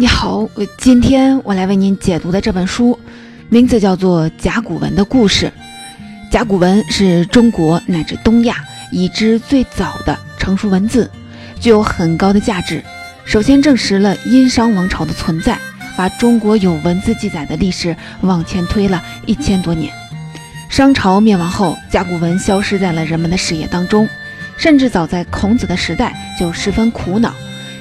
[0.00, 2.96] 你好，今天我来为您解读的这本书，
[3.48, 5.46] 名字叫做《甲骨文的故事》。
[6.30, 11.10] 甲骨文是中国乃至东亚已知最早的成熟文字，
[11.58, 12.80] 具有很高的价值。
[13.24, 15.58] 首先证实了殷商王朝的存在，
[15.96, 19.92] 把中国有文字记载的历史往前推了一千多年。
[20.68, 24.08] 商朝灭亡后，甲骨文消失在了人们的视野当中，
[24.56, 27.34] 甚至早在孔子的时代就十分苦恼，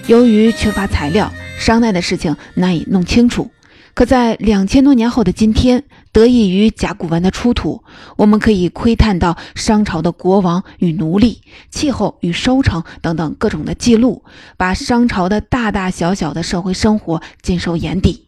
[0.08, 1.32] 由于缺乏材料。
[1.58, 3.52] 商代的事情难以弄清楚，
[3.94, 5.84] 可在两千多年后的今天，
[6.14, 7.84] 得益于甲骨文的出土，
[8.16, 14.24] 我们可以窥探到商朝的国王与奴隶、气候与收成等等各种的记录，
[14.56, 18.24] 把商朝的大大小小的社会生活尽收眼底。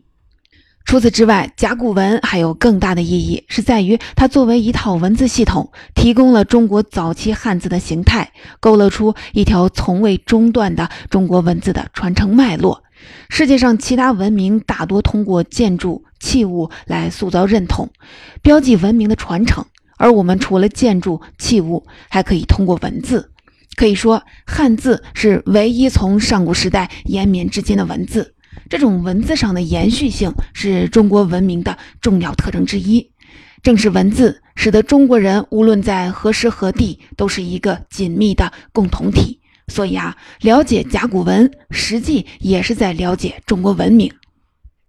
[0.86, 12.82] 除此之外，甲骨文还有更大的意义，是在于它作为一套文字系统，提供了中国早期汉字的形态，勾勒出一条从未中断的中国文字的传承脉络。
[13.30, 17.90] 世界上其他文明大多通过建筑器物来塑造认同，
[18.42, 19.66] 标记文明的传承，
[19.98, 23.32] 而我们除了建筑器物，还可以通过文字。
[23.76, 28.34] 可以说，汉字是唯一从上古时代延绵至今的文字。
[28.68, 33.12] 这种文字上的延续性是中国文明的重要特征之一。
[33.62, 39.39] 正是文字，使得中国人无论在何时何地，都是一个紧密的共同体。
[39.70, 44.12] 所以啊，了解甲骨文，实际也是在了解中国文明。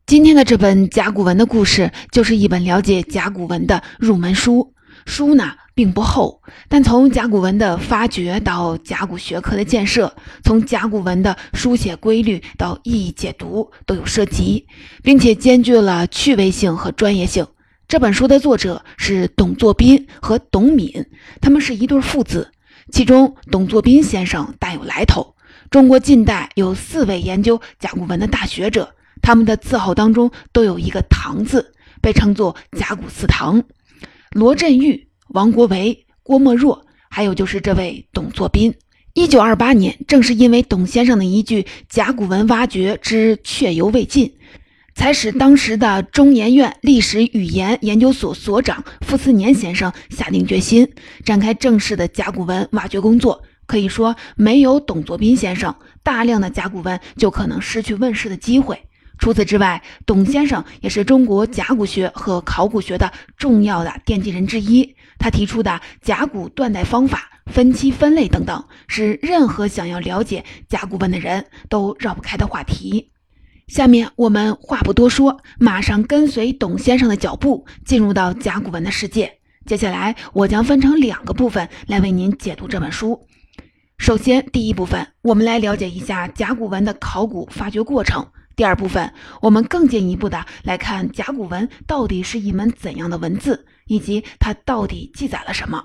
[0.07, 4.75] 今天的这本甲骨文的故事，就是一本了解甲骨文的入门书。
[5.07, 14.67] 书呢并不厚，但从甲骨文的发掘到甲骨学科的建设，从甲骨文的书写规律到意义解读，都有涉及，
[15.03, 17.47] 并且兼具了趣味性和专业性。
[17.89, 21.07] 这本书的作者是董作宾和董敏，
[21.41, 22.51] 他们是一对父子。
[22.91, 25.35] 其中，董作宾先生大有来头。
[25.71, 28.93] 中国近代有四位研究甲骨文的大学者，
[29.23, 33.63] 他们的字号当中都有一个“唐”字，被称作“甲骨四唐”。
[34.33, 38.75] 罗振玉、王国维、郭沫若，还有就是这位董作宾。
[39.15, 44.33] 一九二八年，正是因为董先生的一句“甲骨文挖掘之确犹未尽”。
[45.01, 50.87] 才使当时的中研院历史语言研究所所长傅斯年先生下定决心
[51.25, 53.43] 展开正式的甲骨文挖掘工作。
[53.65, 58.79] 可以说，没有董作宾先生，大量的甲骨文就可能失去问世的机会。
[59.17, 64.95] 除此之外，董先生也是中国甲骨学和考古学的重要的奠基人之一。
[65.19, 73.13] 他提出的甲骨断代方法、分期分类等等，是任何想要了解甲骨文的人都绕不开的话题。
[73.71, 79.33] 下面我们话不多说，马上跟随董先生的脚步，进入到甲骨文的世界。
[79.65, 83.29] 接下来，我将分成两个部分来为您解读这本书。
[83.97, 88.25] 首先，第一部分，我们来了解一下甲骨文的考古发掘过程；
[88.57, 95.81] 第二部分，我们更进一步的来看甲骨文到底是一门怎样的文字，以及它到底记载了什么。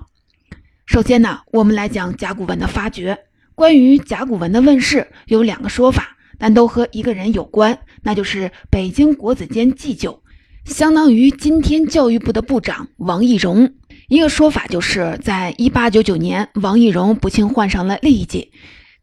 [0.86, 3.16] 首先呢，我们来讲甲骨文的发掘。
[3.54, 6.15] 关于甲骨文的问世，有两个说法。
[6.38, 10.22] 但都和一个人有关，那就是北京国子监祭酒，
[10.64, 13.74] 相当于今天教育部的部长王懿荣。
[14.08, 18.50] 一个说法就是在一八九九年，王懿荣不幸患上了痢疾，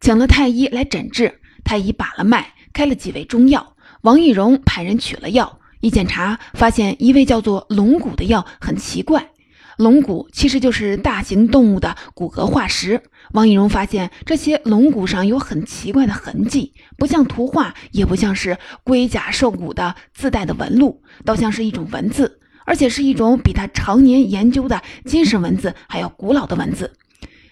[0.00, 1.40] 请了太医来诊治。
[1.62, 3.74] 太医把了脉，开了几味中药。
[4.02, 9.30] 王懿荣派人取了药，一检查发现一味叫做龙骨的药很奇怪。
[9.76, 13.02] 龙骨其实就是大型动物的骨骼化石。
[13.32, 26.92] 王懿荣发现这些龙骨上有很奇怪的痕迹，不像图画，也不像是龟甲兽骨的自带的纹路，倒像是一种文字，而且是一种比他常年研究的金石文字还要古老的文字。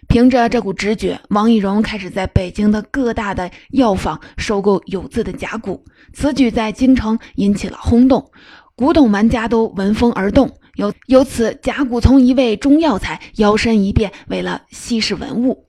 [0.09, 5.85] 凭着这股直觉，王懿荣开始在北京的各大的药房收购有字的甲骨。
[6.13, 8.31] 此举在京城引起了轰动，
[8.77, 10.55] 古董玩家都闻风而动。
[10.77, 15.67] 由由此，甲骨从一味中药材摇身一变为了稀世文物。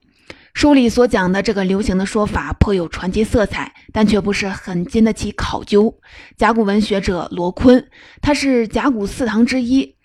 [0.54, 5.98] 书里所讲的这个流行的说法颇有传奇色彩，但却不是很经得起考究。
[6.36, 7.88] 甲骨文学者罗坤，
[8.22, 9.96] 他是甲骨四堂之一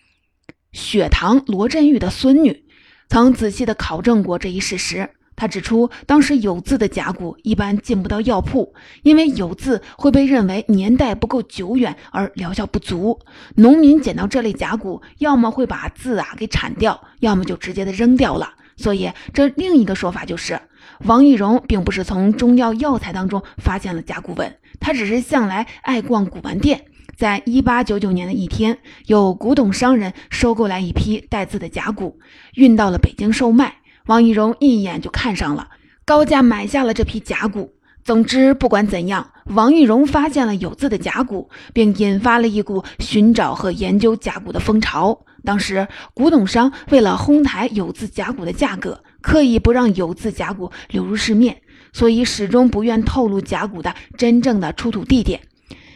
[0.72, 2.66] 雪堂罗振玉的孙女，
[3.10, 5.12] 曾仔细的考证过这一事实。
[5.40, 13.18] 他指出，当时有字的甲骨一般进不到药铺，因为有字会被认为年代不够久远而疗效不足。
[13.56, 18.50] 农民捡到这类甲骨，要么会把字啊给铲掉，要么就直接的扔掉了。
[18.76, 20.60] 所以，这另一个说法就是，
[21.06, 26.86] 王懿荣并不是从中药药材当中发现了甲骨文，他只是向来爱逛古玩店。
[27.18, 32.20] 在一八九九年的一天，有古董商人收购来一批带字的甲骨，
[32.56, 33.79] 运到了北京售卖。
[34.10, 35.68] 王懿荣一眼就看上了，
[36.04, 37.76] 高价买下了这批甲骨。
[38.04, 45.26] 总之，不管怎样，王玉荣发现了有字的甲骨，并引发了一股寻找和研究甲骨的风潮。
[45.44, 51.62] 当时，古董商为了哄抬有字甲骨的价格，刻意不让有字甲骨流入市面，
[51.94, 55.40] 所以始终不愿透露甲骨的真正的出土地点。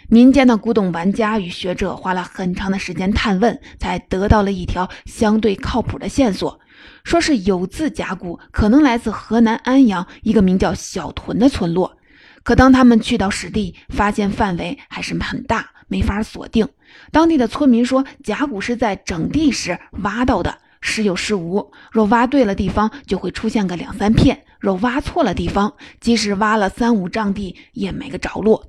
[0.08, 6.60] 民间的古董玩家与学者花了很长的时间探问，才得到了一条相对靠谱的线索，
[7.04, 11.98] 说是有字甲骨可能来自河南安阳一个名叫小屯的村落。
[12.44, 16.68] 可当他们去到实地，发现范围还是很大，没法锁定。
[17.12, 21.72] 当地的村民说，甲骨是在整地时挖到的，时有时无。
[21.92, 28.68] 若挖对了地方，就会出现个两三片；若挖错了地方，即使挖了三五丈地，也没个着落。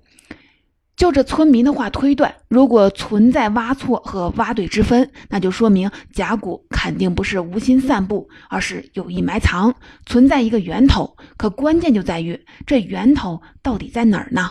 [0.96, 9.74] 就这村民的话推断，如果存在挖错和挖对之分，那就说明甲骨肯定不是无心散布，而是有意埋藏，
[10.06, 11.16] 存在一个源头。
[11.36, 14.50] 可关键就在于这源头到底在哪儿呢？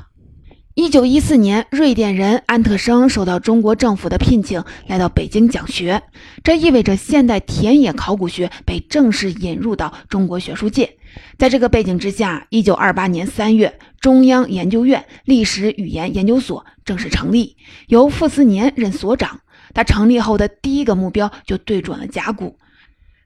[0.75, 6.01] 一九一四年，瑞典人安特生受到中国政府的聘请，来到北京讲学。
[6.43, 10.97] 这意味着现代田野考古学被正式引入到中国学术界。
[11.37, 17.55] 在这个背景之下，一九二八年三月，中央研究院历史语言研究所正式成立，
[17.85, 19.41] 由傅斯年任所长。
[19.75, 22.57] 他成立后的第一个目标就对准了甲骨，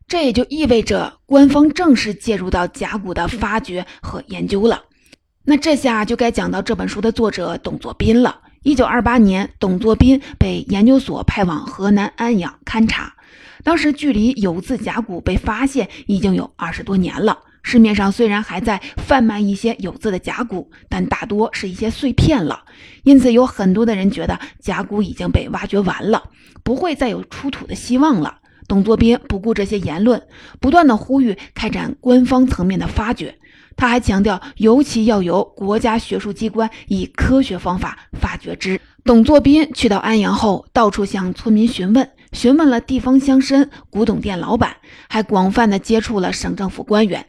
[0.05, 4.83] 这也就意味着官方正式介入到甲骨的发掘和研究了。
[5.49, 8.41] 那这下就该讲到这本书的作者董作宾了。
[8.63, 13.13] 一九二八年，董作宾被研究所派往河南安阳勘察。
[13.63, 17.39] 当时距离有字甲骨被发现已经有二十多年了。
[17.63, 22.65] 市面上虽然还在贩卖一些有字的甲骨，但大多是一些碎片了。
[23.03, 26.23] 因此，有很多的人觉得甲骨已经被挖掘完了，
[26.61, 28.39] 不会再有出土的希望了。
[28.67, 30.21] 董作宾不顾这些言论，
[30.59, 33.35] 不断的呼吁开展官方层面的发掘。
[33.77, 38.81] 他还强调，尤其要由国家学术机关以科学方法发掘之。
[39.05, 44.75] 董作宾去到安阳后，到处向村民询问，询问了地方乡绅、古董店老板，
[45.07, 47.25] 还广泛的接触了省政府官员。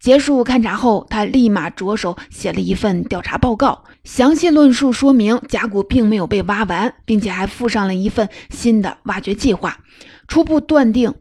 [0.00, 9.76] 结束勘察后，他立马着手写了一份调查报告，详细论述说明甲骨并没有被挖完，并且还附上了一份新的挖掘计划，
[10.28, 11.12] 初步断定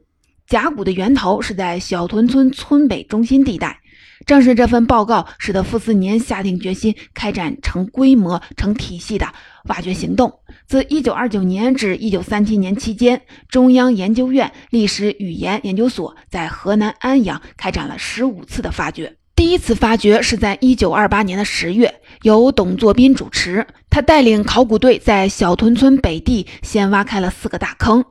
[0.47, 3.79] 甲骨的源头是在小屯村村北中心地带。
[4.27, 9.25] 正是这份报告，使得傅斯年下定决心开展成规模、成体系的
[9.63, 10.41] 挖掘行动。
[10.68, 19.15] 自1929年至1937年期间，中央研究院历史语言研究所在河南安阳开展了15次的发掘。
[19.33, 28.03] 第一次发掘是在1928年的十月，由董作宾主持，他带领考古队在小屯村北地先挖开了四个大坑。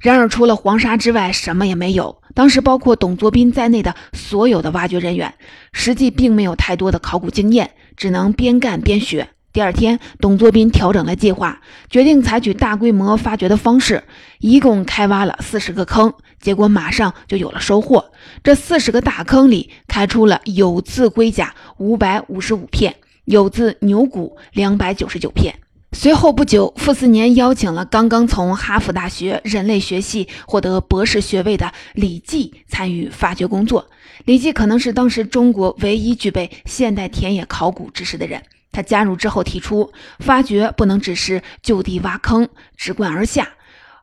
[0.00, 2.22] 然而，除了黄沙之外，什么也没有。
[2.34, 5.34] 当时，包括董作宾在内的所有的挖掘人员，
[5.72, 9.28] 实际并没有太多的考古经验，只能边干边学。
[9.52, 11.60] 第二天，董作宾调整了计划，
[11.90, 14.02] 决定采取大规模发掘的方式，
[14.38, 16.14] 一共开挖了四十个坑。
[16.40, 18.12] 结果马上就有了收获。
[18.42, 22.94] 这四十个大坑里，开出了有字龟甲五百五十五片，
[23.26, 25.54] 有字牛骨两百九十九片。
[25.92, 33.90] 随后不久，傅斯年邀请了刚刚从哈佛大学人类学系获得博士学位的李济参与发掘工作。
[34.24, 38.40] 李济可能是当时中国唯一具备现代田野考古知识的人。
[38.70, 43.48] 他加入之后提出，发掘不能只是就地挖坑、直贯而下，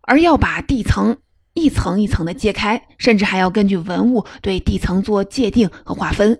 [0.02, 1.16] 而要把地层
[1.54, 6.38] 一层一层的揭开，甚至还要根据文物对地层做界定和划分。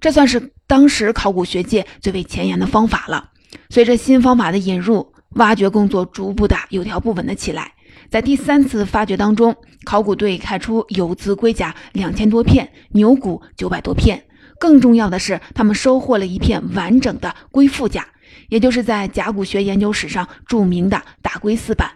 [0.00, 3.30] 这算是当时考古学界最为前沿的方法了。
[3.70, 7.72] 随着新方法的引入，挖掘工作逐步的有条不紊的起来。
[8.10, 14.24] 在第三次发掘当中，考古队开出有字龟甲两千多片，牛骨九百多片。
[14.58, 18.06] 更重要的是，他们收获了一片完整的龟腹甲，
[18.48, 21.90] 也就是在甲骨学研究史上著名的大龟四板。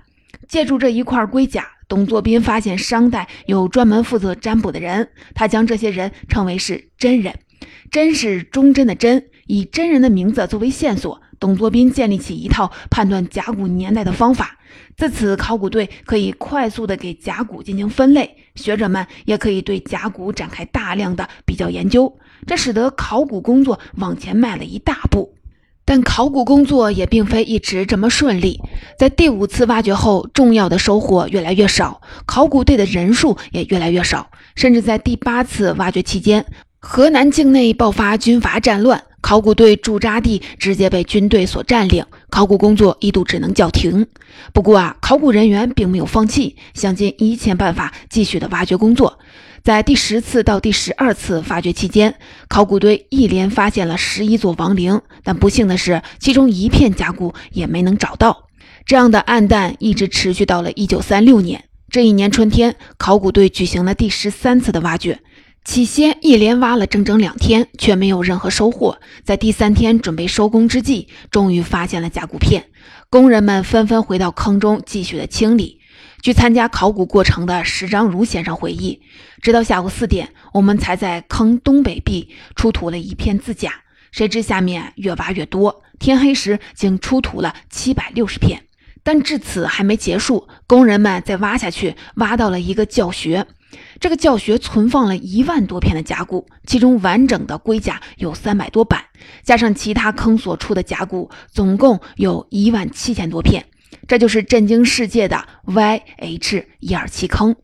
[0.48, 7.34] 借助这一块龟甲，董作宾发现商代有专门负责占卜的人，他将这些人称为是真人。
[7.90, 11.20] 真是忠贞的真，以真人的名字作为线索。
[11.42, 14.56] 董作宾建立起一套判断甲骨年代的方法，
[14.96, 25.34] 自此考古队可以快速的给甲骨进行分类，学者们也可以对甲骨展开大量的比较研究，这使得考古工作往前迈了一大步。
[25.84, 28.60] 但考古工作也并非一直这么顺利，
[28.96, 36.46] 在第五次挖掘后，重要的收获越来越少，考古队的人数也越来越少，甚至在第八次挖掘期间，
[36.78, 39.02] 河南境内爆发军阀战乱。
[39.22, 44.06] 考古队驻扎地直接被军队所占领，考古工作一度只能叫停。
[44.52, 49.18] 不过啊，考古人员并没有放弃，想尽一切办法继续的挖掘工作。
[49.62, 52.16] 在第十次到第十二次发掘期间，
[52.48, 58.48] 考古队一连发现了十一座王陵，但不幸的是，其中一片甲骨也没能找到。
[58.84, 61.64] 这样的暗淡一直持续到了一九三六年。
[61.88, 65.20] 这一年春天，考古队举行了第十三次的挖掘。
[65.64, 68.98] 起先一连挖了整整两天，却没有任何收获。
[69.22, 72.66] 在第三天准备收工之际，终于发现了甲骨片。
[73.08, 75.78] 工人们纷纷回到坑中继续的清理。
[76.20, 79.02] 据参加考古过程的石章如先生回忆，
[79.40, 83.72] 直到下午四点，我们才在坑东北壁出土了一片字甲。
[84.10, 88.64] 谁知下面越挖越多，天黑时竟出土了七百六十片。
[89.04, 93.46] 但至此还没结束，工人们再挖下去，挖到了一个教学。
[94.00, 99.02] 这个教学存放了一万多片的甲骨，其中完整的龟甲有三百多板，
[99.42, 103.64] 加上其他坑所出的甲骨，总共有一万七千多片。
[104.08, 107.54] 这就是震惊世界的 YH 一二七坑。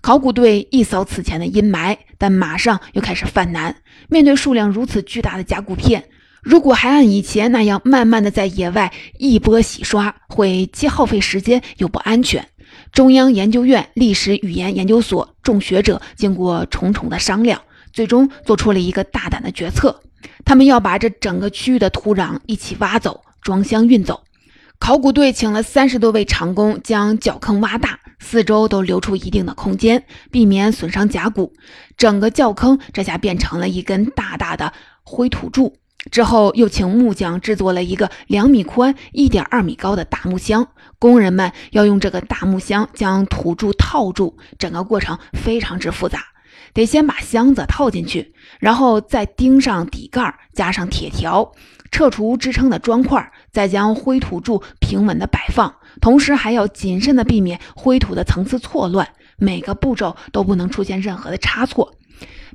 [0.00, 3.76] 考古队一扫此前的阴霾，但马上又开始犯难。
[4.08, 6.04] 面对数量如此巨大的甲骨片，
[6.42, 12.46] 如果还按以前那样慢慢的在野外一波洗刷，会既耗费时间又不安全。
[12.94, 17.60] 中央研究院历史语言研究所众学者经过重重的商量，
[17.92, 20.00] 最终做出了一个大胆的决策：
[20.44, 24.22] 他们要把这整个区域的土壤一起挖走，装箱运走。
[24.78, 31.52] 考古队请了三十多位长工，将窖坑挖大，四周都留出一定的空间，避免损伤甲骨。
[31.96, 34.72] 整个窖坑这下变成了一根大大的
[35.02, 35.78] 灰土柱。
[36.10, 40.68] 之后又请木匠制作了一个两米宽、一点二米高的大木箱，
[41.04, 46.18] 工人们要用这个大木箱将土柱套住，整个过程非常之复杂，
[46.72, 51.52] 得先把箱子套进去，然后再钉上底盖，加上铁条，
[51.90, 59.06] 撤除支撑的砖块，再将灰土柱平稳的摆放，同时还要谨慎的避免灰土的层次错乱，
[59.36, 61.92] 每个步骤都不能出现任何的差错。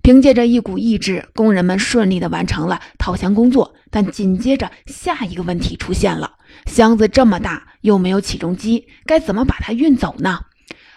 [0.01, 3.75] 凭借着一股意志，工人们顺利的完成了套箱工作。
[3.91, 6.31] 但紧接着，下一个问题出现了：
[6.65, 10.39] 箱子这么大，又没有起重机，该怎么把它运走呢？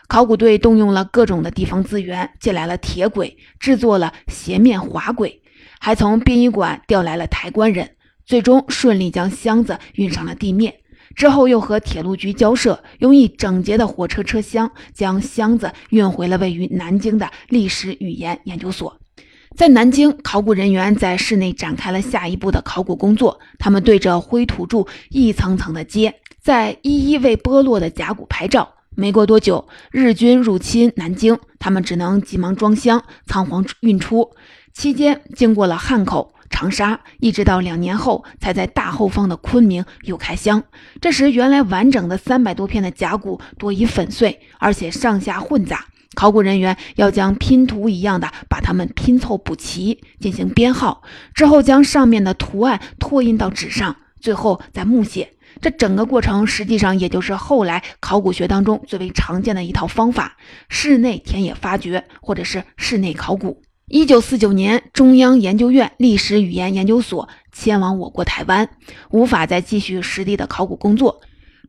[0.08, 5.40] 考古队动用了各种的地方资源，借来了铁轨，制作了斜面滑轨，
[5.80, 10.74] 还从殡仪馆调来了抬棺人，最终顺利将箱子运上了地面。
[11.14, 19.01] 之后又和铁路局交涉，用一整节的火车车厢将箱子运回了位于南京的历史语言研究所。
[19.56, 23.38] 在南京，考古人员在室内展开了下一步的考古工作。
[23.58, 28.68] 他们对着灰土柱一层层的揭，在一一为剥落的甲骨拍照。
[28.94, 34.30] 没过多久，日军入侵南京，他们只能急忙装箱，仓皇运出。
[34.72, 36.32] 期间经过了汉口。
[36.50, 40.62] 长沙一直到两年后，才在大后方的昆明又开箱。
[41.00, 45.86] 这时，原来完整的三百多片的甲骨多已粉碎，而且上下混杂。
[46.14, 51.02] 考古人员要将拼图一样的把它们拼凑补齐，进行编号，
[51.34, 55.32] 之后将上面的图案拓印到纸上，最后再木写。
[55.60, 60.36] 这整个过程实际上也就是后来考古学当中最为常见的一套方法——
[60.68, 63.62] 室内田野发掘，或者是室内考古。
[63.88, 68.70] 一九四九年，中央研究院历史语言研究所迁往我国台湾，
[69.10, 71.20] 无法再继续实地的考古工作。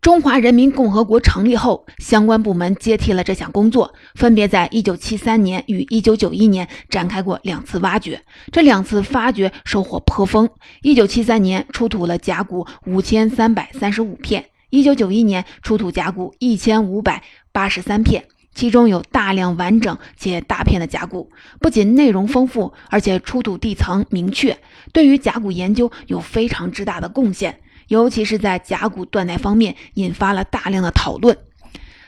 [0.04, 8.22] 中华人民共和国成立后，相关部门接替了这项工作，分别在一九七三年与一九九一年展开过两次挖掘。
[8.52, 10.50] 这两次发掘收获颇丰。
[10.82, 18.26] 一九七三年出土了甲骨五千三百三十五片，一九九一年出土甲骨一千五百八十三片。
[18.54, 21.32] 其中有大量完整且大片的甲骨，
[21.62, 24.60] 不仅内容丰富，而且出土地层明确，
[24.92, 27.62] 对于甲骨研究有非常之大的贡献，
[27.94, 31.38] 尤其是在甲骨断代方面引发了大量的讨论。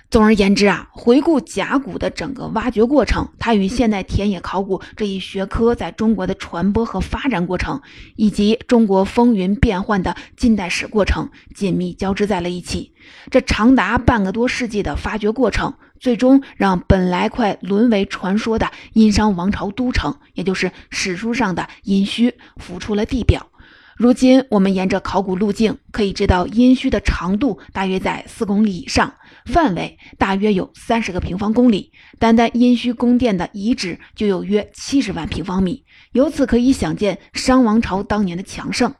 [0.10, 7.82] 总而言之啊，回顾甲骨的整个挖掘过程，它与现代田野考古这一学科在中国的传播和发展过程，
[8.15, 12.94] 以及中国风云变幻的近代史过程紧密交织在了一起。
[13.30, 23.50] 这长达半个多世纪的发掘过程，最终让本来快沦为传说的殷商王朝都城，也就是史书上的殷墟，浮出了地表。
[23.98, 29.14] 如今，我们沿着考古路径可以知道，殷墟的长度大约在四公里以上，
[29.46, 31.94] 范围大约有三十个平方公里。
[32.20, 38.94] 单单殷墟宫殿的遗址就有约七十万平方米，由此可以想见商王朝当年的强盛。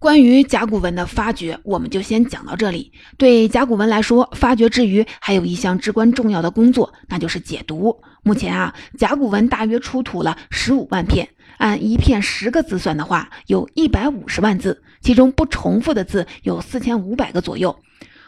[0.00, 2.92] 关于甲骨文的发掘，我们就先讲到这里。
[3.16, 8.02] 对甲骨文来说，发掘之余还有一项至关重要的工作，那就是解读。
[8.24, 11.28] 目前啊，甲骨文大约出土了十五万片。
[11.58, 17.76] 按一片十个字算的话，有一百五十万字，其中不重复的字有四千五百个左右。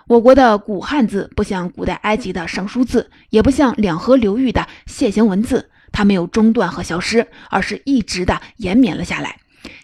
[0.08, 9.36] 我国的古汉字不像古代埃及的尚书字，也不像两河流域的楔形文字，它没有中断和消失，而是一直的延绵了下来，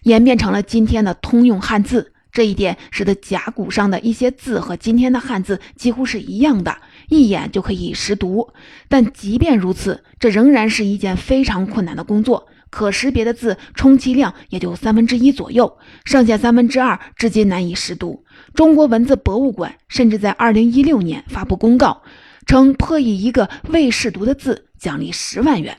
[0.05, 2.13] 演变成了今天的通用汉字。
[2.31, 8.49] 这一点使得甲骨上的一些字和今天的汉字几乎是一样的，一眼就可以识读。
[8.89, 12.47] 但即便如此，这仍然是一件非常困难的工作。
[12.73, 15.77] 可识别的字充其量也就三分之一左右，
[16.07, 18.25] 剩下三分之二至今难以识读。
[18.55, 22.03] 中国文字博物馆甚至在二零一六年发布公告，
[22.47, 25.77] 称破译一个未识读的字奖励十万元，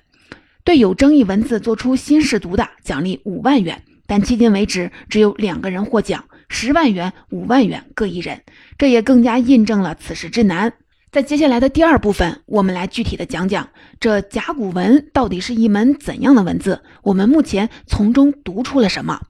[0.64, 3.84] 对有争议文字做出新识读的奖励五万元。
[4.06, 6.24] 但迄今为止，只有两个人获奖。
[6.50, 8.44] 十万元、五万元各一人，
[8.78, 10.74] 这也更加印证了此事之难。
[11.14, 19.22] 在接下来的第二部分，我们来具体的讲讲这甲骨文到底是一门怎样的文字，我们目前从中读出了什么。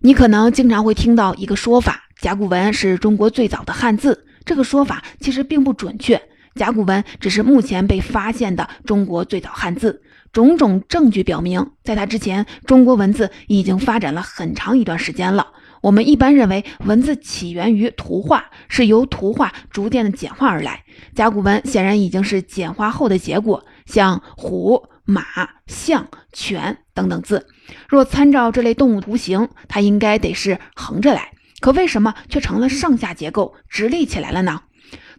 [0.00, 4.26] 你可能经常会听到一个说法：甲骨文是中国最早的汉字。
[4.44, 6.22] 这个说法其实并不准确，
[6.54, 10.00] 甲骨文只是目前被发现的中国最早汉字。
[10.30, 15.48] 种种证据表明，在它之前，中国文字已经发展了很长一段时间了。
[15.82, 20.84] 我们一般认为，文字起源于图画，是由图画逐渐的简化而来。
[21.14, 23.64] 甲骨文显然已经是简化后的结果。
[23.86, 25.22] 像虎、马、
[25.66, 27.46] 象、犬等等字，
[27.88, 34.62] 若参照这类动物图形，它应该得是横着来，可为什么却成了上下结构，直立起来了呢？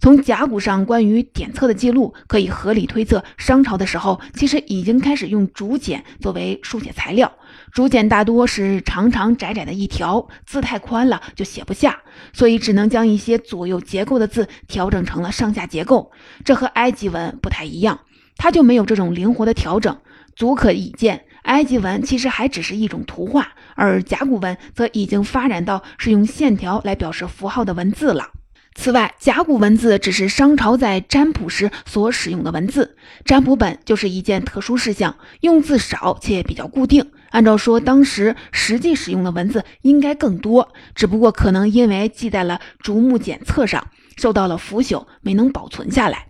[0.02, 7.32] 从甲骨上关于点测的记录，可以合理推测，商朝的时候其实已经开始用竹简作为书写材料。
[7.72, 12.00] 竹简大多是长长窄窄的一条，字太宽了就写不下，
[12.34, 16.12] 所以只能将一些左右结构的字调整成了上下结构。
[16.44, 18.00] 这和埃及文不太一样，
[18.38, 19.98] 它就没有这种灵活的调整。
[20.36, 28.30] 足可以见，埃及文其实还只是一种图画，而甲骨文则已经发展到是用线条来表示符号的文字了。
[28.76, 32.96] 此外，甲骨文字只是商朝在占卜时所使用的文字。
[33.26, 37.12] 占卜本就是一件特殊事项，用字少且比较固定。
[37.32, 43.88] 按照说，当时实际使用的文字应该更多，只不过可能因为记在了竹木简册上，
[44.18, 46.26] 受到了腐朽，没能保存下来。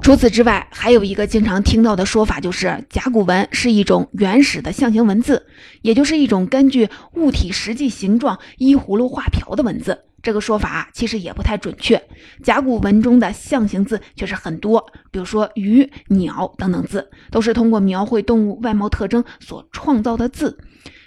[0.00, 5.46] 除此之外，还有一个经常听到的说法，就是甲骨文是一种原始的象形文字，
[5.82, 10.04] 也就是一种根据物体实际形状依葫芦画瓢的文字。
[10.22, 12.02] 这个说法其实也不太准确，
[12.42, 20.58] 甲骨文中的象形字却是很多，比如说鱼、鸟等等字，都是通过描绘动物外貌特征所创造的字。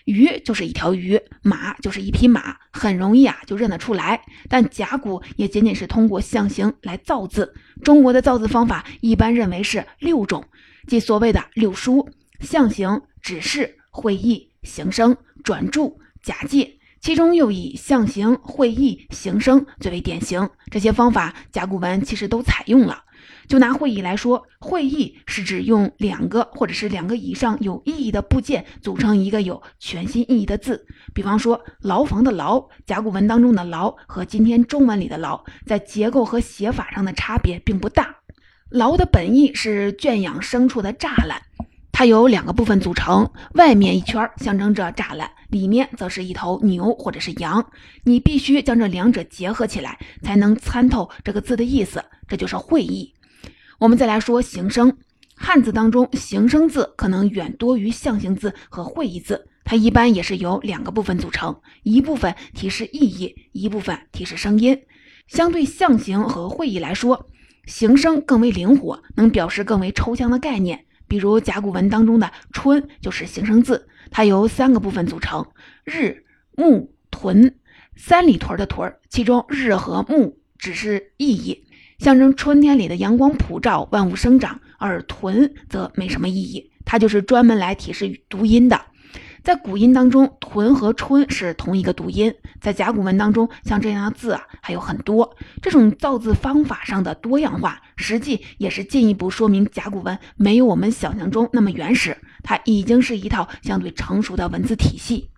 [0.06, 4.22] 鱼就是一条鱼，马就是一匹马，很容易啊就认得出来。
[4.50, 7.54] 但甲骨也仅仅是通过象形来造字。
[7.84, 10.44] 中国的造字方法一般认为是六种，
[10.88, 16.80] 即所谓的六书：象形、指示、会意、形声、转注、假借。
[17.02, 20.48] 其中又以象形、会意、形声最为典型。
[20.70, 23.04] 这些方法，甲骨文其实都采用了。
[23.48, 30.86] 就拿会意来说，会意是指用两个或者是两个以上有意义的部件组成一个有全新意义的字。
[31.12, 38.16] 比方说，牢房的牢，甲骨文当中的牢和今天中文里的牢，在结构和写法上的差别并不大。
[38.70, 41.42] 牢的本意是圈养牲畜的栅栏。
[42.02, 47.64] 它由两个部分组成，外面一圈象征着栅栏，里面则是一头牛或者是羊。
[48.06, 53.14] 你必须将这两者结合起来，才能参透这个字的意思，这就是会意。
[53.78, 54.98] 我们再来说形声，
[55.36, 64.76] 汉字当中形声字可能远多于象形字和会意字，它一般也是由两个部分组成，一部分提示意义，一部分提示声音。
[65.28, 67.28] 相对象形和会意来说，
[67.68, 70.86] 形声更为灵活，能表示更为抽象的概念。
[71.12, 75.46] 比如甲骨文当中的“春”就是形声字，它由三个部分组成：
[75.84, 76.24] 日、
[76.56, 77.54] 木、屯，
[77.98, 78.96] 三里屯的屯。
[79.10, 81.66] 其中“日”和“木”只是意义，
[82.00, 88.80] 象征春天里的阳光普照、万物生长；而“屯”则没什么意义，它就是专门来提示读音的。
[89.44, 92.34] 在古音当中，屯和春是同一个读音。
[92.60, 95.36] 在甲骨文当中，像这样的字啊还有很多。
[95.64, 105.32] 这种造字方法上的多样化，实际也是进一步说明甲骨文没有我们想象中那么原始，它已经是一套相对成熟的文字体系。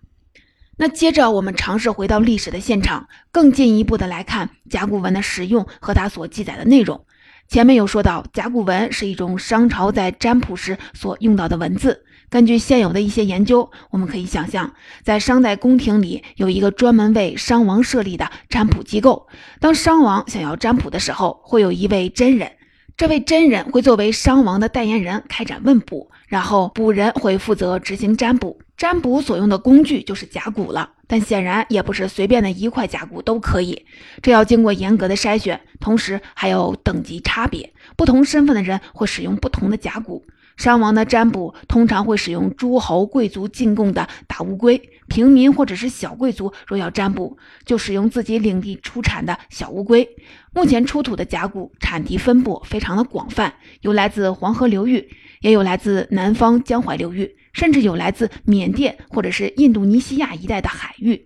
[0.76, 7.06] 那接着我们尝试回到历史的现场，更进一步的来看甲骨文的使用和它所记载的内容。
[7.48, 12.04] 前面有说到，甲骨文是一种商朝在占卜时所用到的文字。
[12.30, 19.28] 根据现有的一些研究，我们可以想象，在商代宫廷里有一个专门为商王设立的占卜机构。
[19.60, 22.52] 当商王想要占卜的时候，会有一位真人，
[22.96, 28.60] 这位真人会作为商王的代言人开展问卜，然后卜人会负责执行占卜。
[28.76, 33.86] 占卜所用的工具就是甲骨了，但显然也不是随便的一块甲骨都可以，
[34.20, 40.26] 这要经过严格的筛选，同时还有等级差别，不同身份的人会使用不同的甲骨。
[40.56, 50.08] 商王的占卜通常会使用诸侯贵族进贡的大乌龟，平民或者是小贵族若要占卜，就使用自己领地出产的小乌龟。
[50.52, 55.08] 目前出土的甲骨产地分布非常的广泛，有来自黄河流域，
[55.40, 61.24] 也有来自南方江淮流域，甚至有来自缅甸或者是印度尼西亚一带的海域。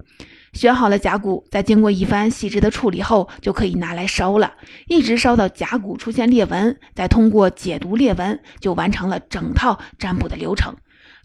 [0.52, 4.54] 选好了甲骨，在经过一番细致的处理后，就可以拿来烧了，
[4.87, 10.74] 一直烧到甲骨出现裂纹，再通过解读裂纹，就完成了整套占卜的流程。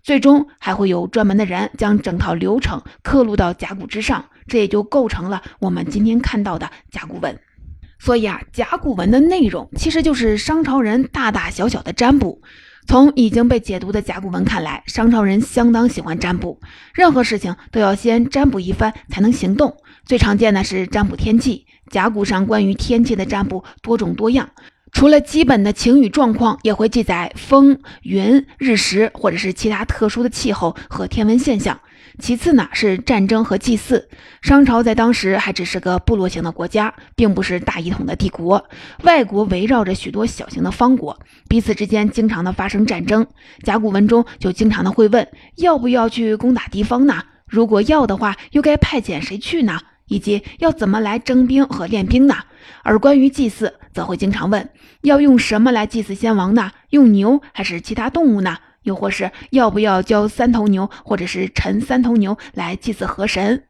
[0.04, 7.40] 最终还会有专门的人将整套流程刻录到甲骨之上，这也就构成了我们今天看到的甲骨文。
[8.00, 12.42] 所以啊，甲骨文的内容其实就是商朝人大大小小的占卜。
[12.86, 16.60] 从已经被解读的甲骨文看来，商朝人相当喜欢占卜，
[16.94, 19.76] 任何事情都要先占卜一番才能行动。
[20.06, 24.50] 最常见的是占卜天气，甲骨上关于天气的占卜多种多样，
[24.92, 31.80] 除了基本的晴雨状况，也会记载风、云、日食或者是其他特殊的气候和天文现象。
[32.20, 34.10] 其次呢是战争和祭祀。
[34.42, 38.64] 商朝在当时还只是个部落型的国家，并不是大一统的帝国。
[39.04, 43.26] 外国围绕着许多小型的方国，彼此之间经常的发生战争。
[43.64, 47.24] 甲骨文中就经常的会问，要不要去攻打敌方呢？
[47.46, 49.80] 如果要的话，又该派遣谁去呢？
[50.08, 52.36] 以及要怎么来征兵和练兵呢？
[52.84, 54.70] 而关于祭祀，则会经常问，
[55.02, 56.72] 要用什么来祭祀先王呢？
[56.90, 58.58] 用牛还是其他动物呢？
[58.84, 63.64] 又或是要不要交三头牛，或者是陈三头牛来祭祀河神，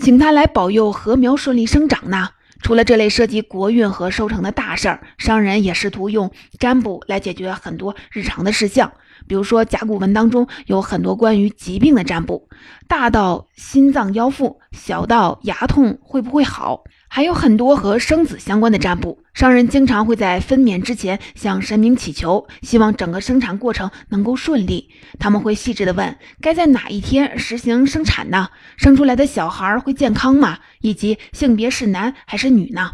[0.00, 2.30] 请他来保佑禾苗顺利生长呢？
[2.62, 8.92] 除了这类涉及国运和收成的大事儿，商人也试图用占卜来解决很多日常的事项。
[9.26, 12.48] 比如说，甲骨文当中有很多关于疾病的占卜，
[12.86, 16.84] 大到心脏腰腹，小到牙痛会不会好。
[17.14, 24.88] 还有很多和生子相关的占卜，商人经常会在分娩之前向神明祈求，希望整个生产过程能够顺利。
[25.18, 28.48] 他们会细致的问，该在哪一天实行生产呢？
[28.78, 30.60] 生出来的小孩会健康吗？
[30.80, 32.92] 以及性别是男还是女呢？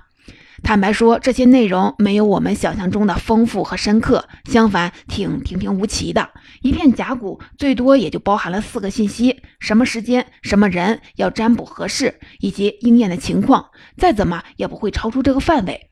[0.62, 6.30] 坦白说，这些内容没有我们想象中的丰富和深刻，相反，挺平平无奇的。
[6.62, 13.70] 一片甲骨最多也就包含了四个信息：什么时间、什么人要占卜合适，以及应验的情况。
[13.96, 15.88] 再怎么也不会超出这个范围。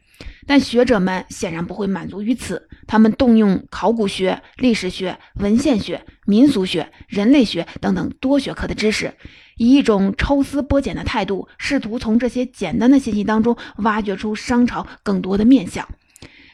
[0.46, 9.14] 但学者们显然不会满足于此，他们动用考古学、历史学、文献学、民俗学、人类学等等多学科的知识。
[9.56, 15.88] 以一种抽丝剥茧的态度，试图从这些简单的信息当中挖掘出商朝更多的面相。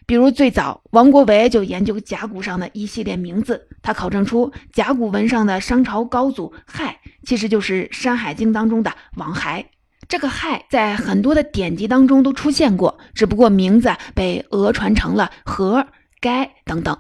[0.05, 9.67] 比如，最早王国维就研究甲骨上的一系列名字，他考证出甲骨文上的商朝高祖亥，其实就是《山海经》当中的王亥。
[10.09, 15.87] 这个亥在很多的典籍当中都出现过，只不过名字被讹传成了和、
[16.21, 16.97] 该等等。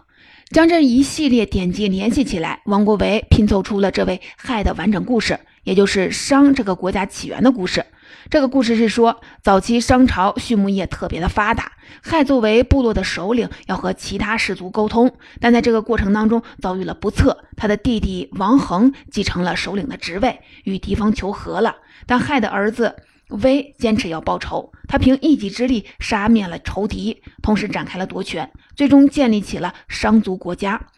[0.51, 5.38] 将这一系列典籍联系起来，王国维拼凑出了这位亥的完整故事。
[5.64, 7.85] 也就是商这个国家起源的故事。
[8.31, 11.72] 这个故事是说，早期商朝畜牧业特别的发达，
[12.03, 21.77] 亥作为部落的首领，要和其他氏族沟通，但在这个过程当中遭遇了不测，他的弟弟王恒继承了首领的职位，与敌方求和了。
[22.07, 22.96] 但亥的儿子
[23.29, 30.88] 威坚持要报仇，他凭一己之力杀灭了仇敌，同时展开了夺权，最终建立起了商族国家。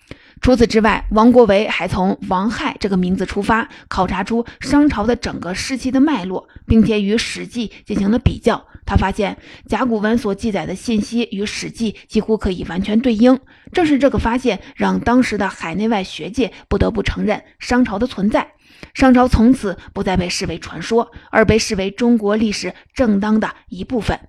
[0.45, 8.63] 除此之外，王国维还从王亥这个名字出发，考察出商朝的整个时期的脉络，并且与《史记》进行了比较。
[8.85, 13.41] 他发现甲骨文所记载的信息与《史记》几乎可以完全对应。
[13.73, 18.47] 正是这个发现，让当时的海内外学界不得不承认商朝的存在。
[18.93, 24.21] 商朝从此不再被视为传说，而被视为中国历史正当的一部分。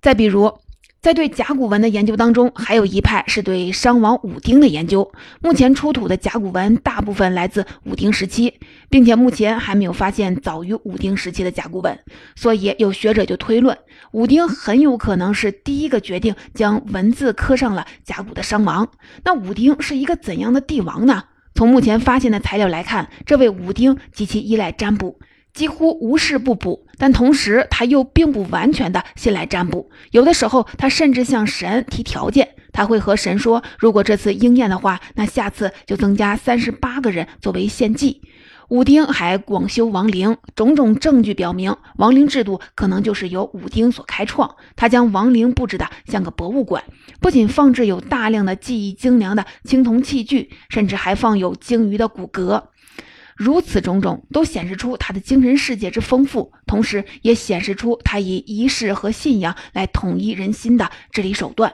[0.00, 0.58] 再比如，
[1.02, 5.10] 在对甲骨文的研究当中，还有一派是对商王武丁的研究。
[5.40, 8.54] 目前出土的甲骨文大部分来自武丁时期，
[8.88, 11.98] 并且目前还没有发现早于武丁时期的甲骨文，
[12.36, 13.76] 所以有学者就推论，
[14.12, 18.88] 武丁很有可能是第一个决定将文字刻上了甲骨的商王。
[19.24, 21.24] 那武丁是一个怎样的帝王呢？
[21.56, 25.18] 从目前发现的材料来看，这位武丁极其依赖占卜。
[25.54, 29.90] 几乎无事不卜，但同时他又并不完全的信赖占卜。
[30.10, 38.22] 有的时候，他甚至向神提条件，他会和神说：“如果这次应验的话，那下次就增加三十八个人作为献祭。”
[38.70, 44.56] 武丁还广修王陵，种种证据表明，王陵制度可能就是由武丁所开创。
[44.76, 46.82] 他将王陵布置的像个博物馆，
[47.20, 52.62] 不仅放置有大量的技艺精良的青铜器具，甚至还放有鲸鱼的骨骼。
[53.36, 61.72] 如此种种都显示出他的精神世界之丰富，同时也显示出他以仪式和信仰来统一人心的治理手段。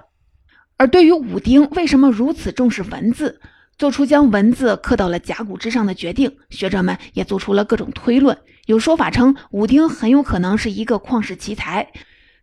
[0.77, 3.41] 而对于武丁为什么如此重视文字，
[3.77, 6.37] 做出将文字刻到了甲骨之上的决定。
[6.51, 11.89] 学者们也做出了各种推论，有说法称武丁很有可能是一个旷世奇才，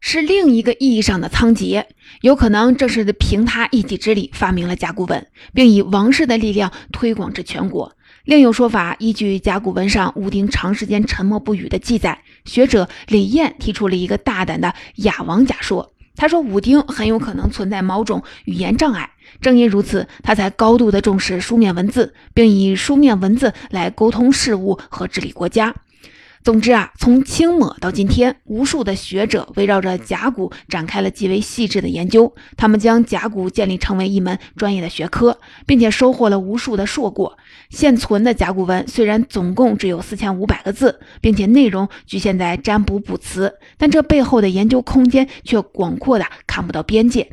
[0.01, 1.85] 是另一个意义上的仓颉，
[2.21, 7.95] 有可能正是凭他一己之力发明了甲骨文，并以王室的力量推广至全国。
[8.25, 15.91] 另有说法，依据甲骨文上武丁长时间沉默不语的记载，学者李彦提出了一个大胆的雅王假说。
[16.15, 19.11] 他说，武丁很有可能存在某种语言障碍，
[19.41, 25.75] 正因如此，他才高度的重视书面文字，并以书面文字来沟通事物和治理国家。
[26.45, 32.31] 总之啊，从清末到今天，无数的学者围绕着甲骨展开了极为细致的研究。
[32.55, 37.35] 他们将甲骨建立成为一门专业的学科，并且收获了无数的硕果。
[37.71, 47.31] 现存的甲骨文虽然总共只有四千五百个字，并且内容局限在占卜卜辞，但这背后的研究空间却广阔的看不到边界。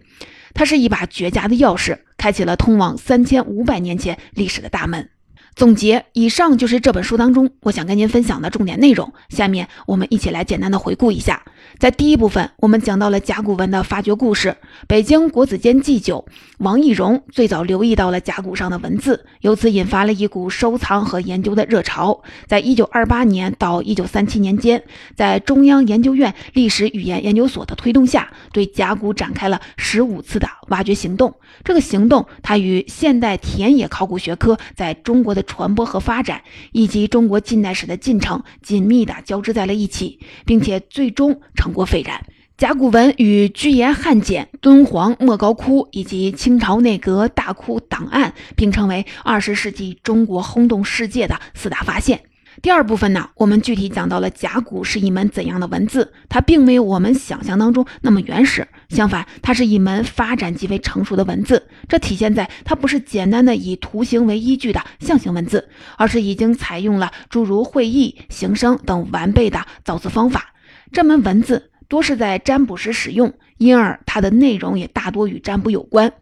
[0.55, 5.11] 它是一把绝佳的钥匙，开启了通往三千五百年前历史的大门。
[5.55, 9.13] 总结，以上就是这本书当中我想跟您分享的重点内容。
[9.29, 11.43] 下面我们一起来简单的回顾一下。
[11.79, 14.57] 在第一部分，我们讲到了甲骨文的发掘故事。
[14.89, 16.25] 北京国子监祭酒
[16.59, 22.23] 王懿荣最早留意到了甲骨上的文字，由此引发了一股收藏和研究的热潮。
[22.47, 24.83] 在一九二八年到一九三七年间，
[25.15, 31.35] 在中央研究院历史语言研究所的推动下，对甲骨展开了十五次的挖掘行动。
[31.63, 42.25] 这个行动，它与现代田野考古学科在中国的传播和发展，以及中国近代史的进程紧密的交织在了一起，并且最终成果斐然。
[42.59, 52.21] 甲骨文与居延汉简、敦煌莫高窟以及清朝内阁大窟档案并称为二十世纪中国轰动世界的四大发现。
[52.61, 61.67] 第二部分呢，我们具体讲到了甲骨是一门怎样的文字，它并没有我们想象当中那么原始，相反，它是一门发展极为成熟的文字。
[61.89, 70.53] 这体现在它不是简单的以图形为依据的象形文字，而是已经采用了诸如会意、形声等完备的造字方法。
[70.93, 76.13] 这门文字多是在占卜时使用，因而它的内容也大多与占卜有关。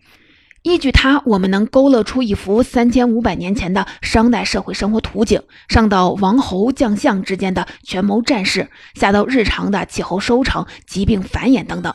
[0.62, 11.94] 依据它，我们能勾勒出一幅三千五百年前的商代社会生活图景，上到王侯将相之间的权谋战事，下到日常的气候收成、疾病繁衍等等。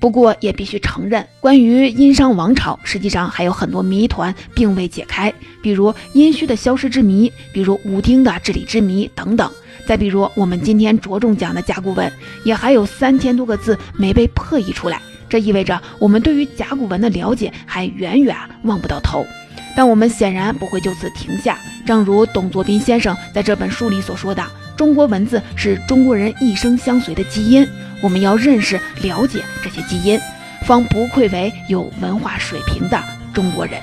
[0.00, 9.48] 不过，也必须承认，关于殷商王朝，实际上还有很多谜团并未解开，比如殷墟的消失之谜，比如武丁的治理之谜等等。
[9.86, 12.12] 再比如，我们今天着重讲的甲骨文，
[12.44, 15.00] 也还有三千多个字没被破译出来。
[15.28, 19.24] 这意味着我们对于甲骨文的了解还远远望不到头，
[19.76, 21.58] 但我们显然不会就此停下。
[21.84, 24.44] 正如董作宾先生在这本书里所说的
[24.76, 27.66] ：“中国文字是中国人一生相随的基因，
[28.02, 30.18] 我们要认识、了解这些基因，
[30.66, 33.00] 方不愧为有文化水平的
[33.32, 33.80] 中国人。”